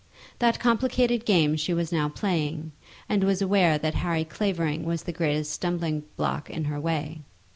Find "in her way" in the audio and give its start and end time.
6.49-7.21